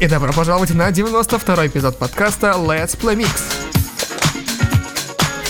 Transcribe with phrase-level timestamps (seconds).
[0.00, 3.28] И добро пожаловать на 92 эпизод подкаста Let's Play Mix.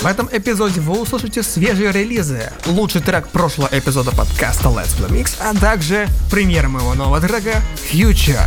[0.01, 5.35] В этом эпизоде вы услышите свежие релизы, лучший трек прошлого эпизода подкаста Let's Play Mix,
[5.39, 7.61] а также премьера моего нового трека
[7.93, 8.45] Future.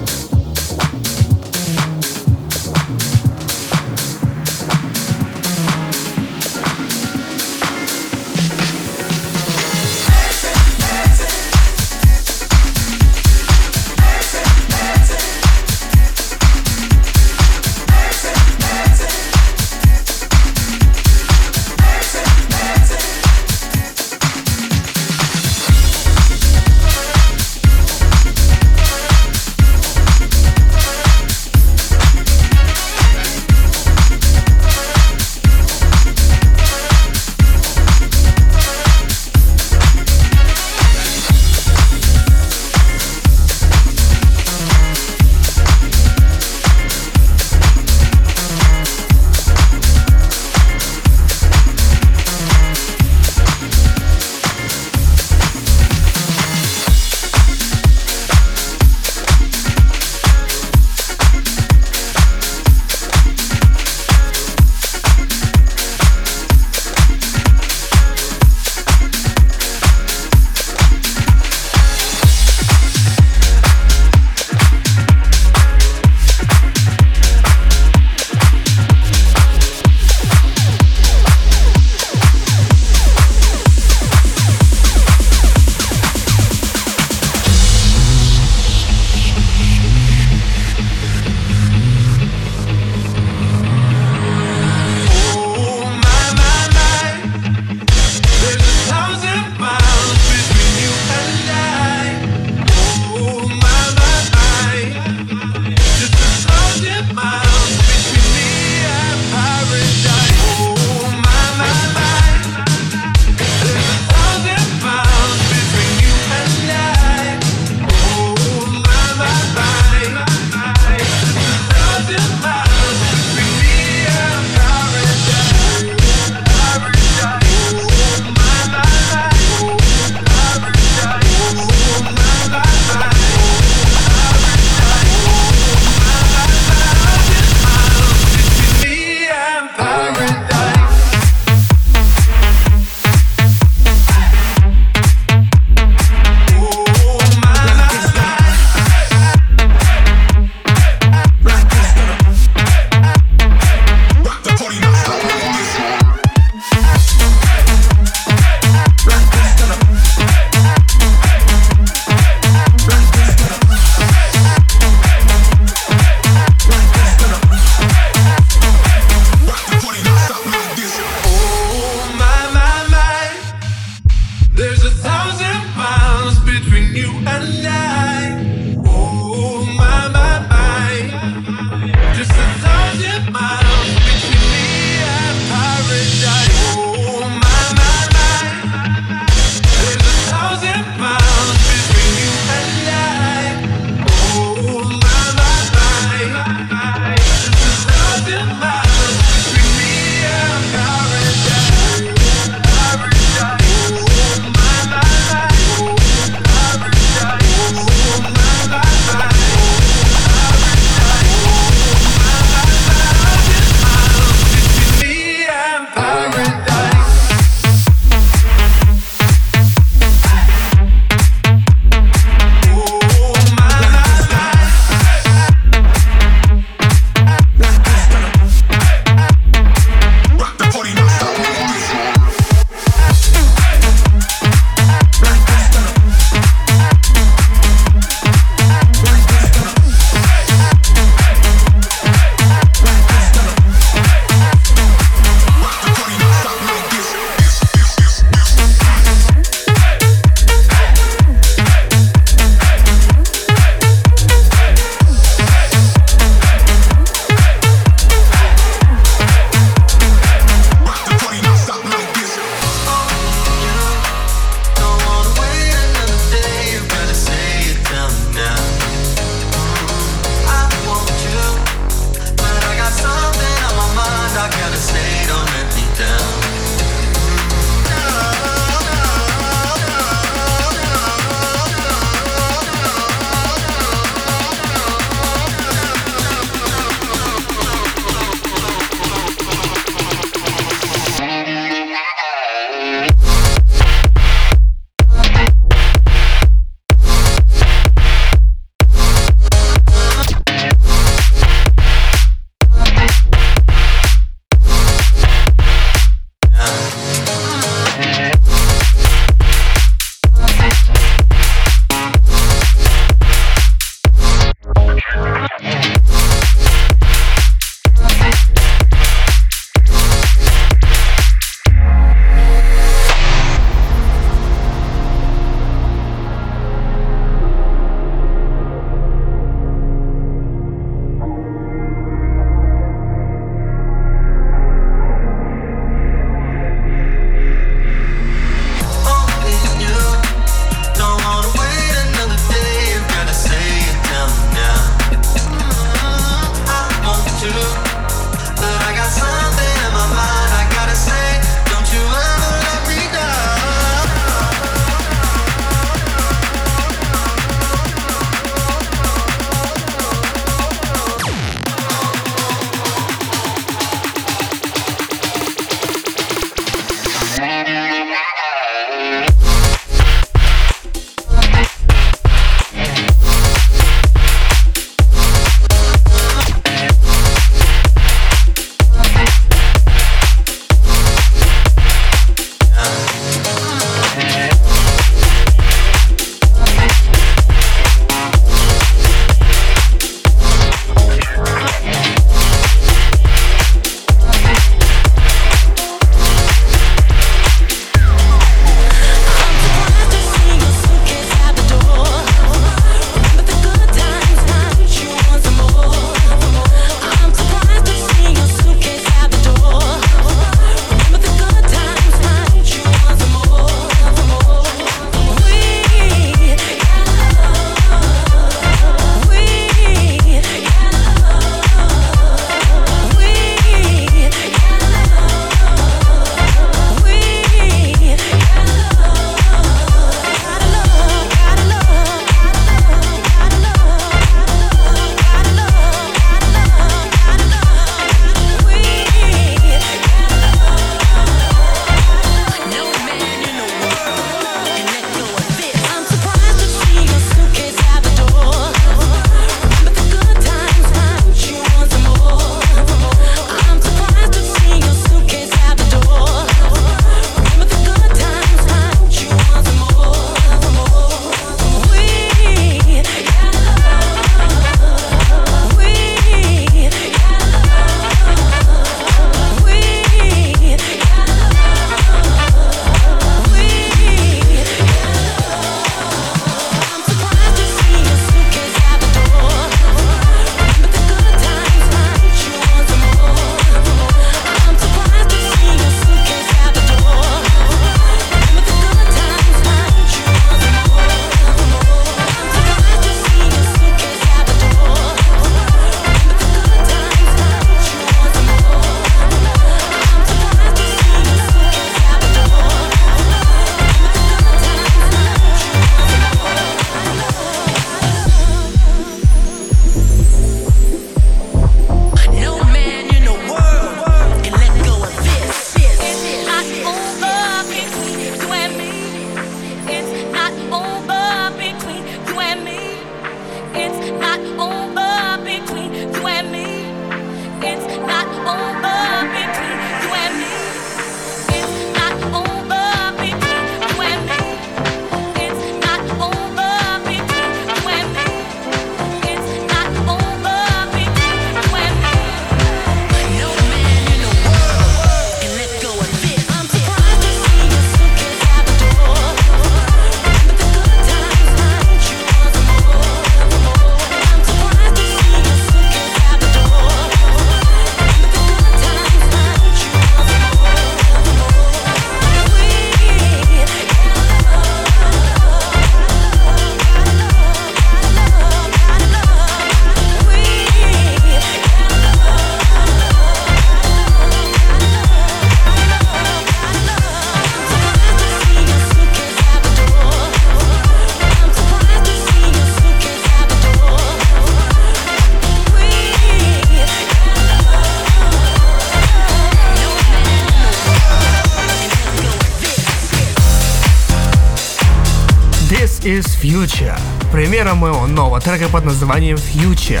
[598.14, 600.00] Нового трека под названием Future.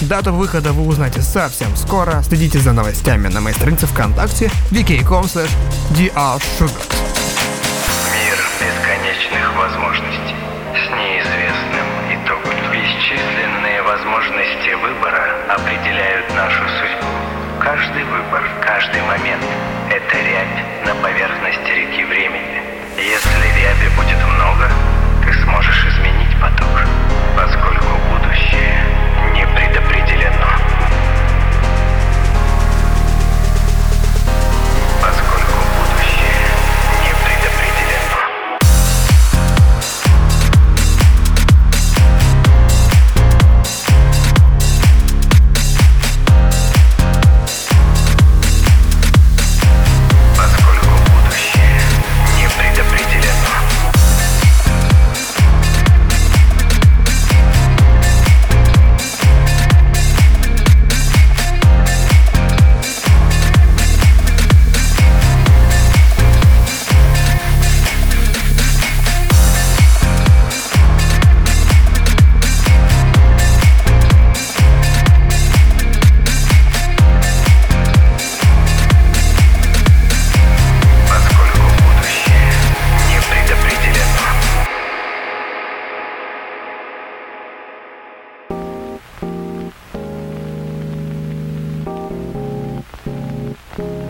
[0.00, 2.22] Дату выхода вы узнаете совсем скоро.
[2.22, 5.50] Следите за новостями на моей странице ВКонтакте vk.com slash.
[8.14, 10.36] Мир бесконечных возможностей
[10.72, 12.54] с неизвестным итогом.
[12.72, 17.12] Бесчисленные возможности выбора определяют нашу судьбу.
[17.60, 19.44] Каждый выбор, каждый момент–
[19.90, 22.62] это рябь на поверхности реки времени.
[22.96, 24.70] Если ряби будет много,
[25.24, 26.86] ты сможешь изменить поток,
[93.78, 94.07] Мир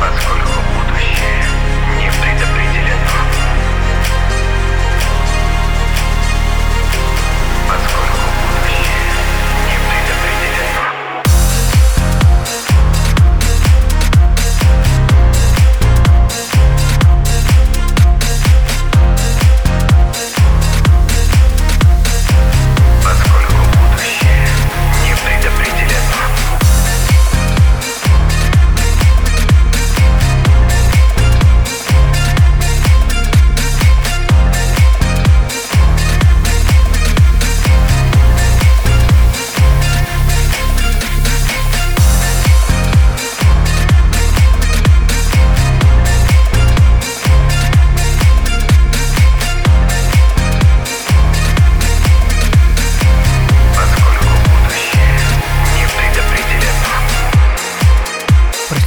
[0.00, 1.41] поскольку будущее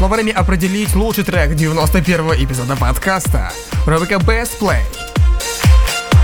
[0.05, 3.51] Пришло время определить лучший трек 91 эпизода подкаста.
[3.87, 4.83] Рубрика Best Play.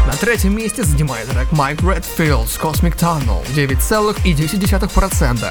[0.05, 5.45] На третьем месте занимает трек Mike Redfield's Cosmic Tunnel 9,10%.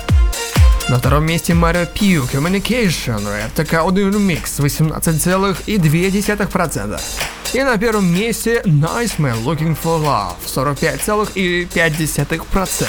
[0.88, 7.00] На втором месте Марио Пью Communication Red Audio Remix 18,2%.
[7.52, 12.86] И на первом месте Nice Man Looking for Love 45,5%.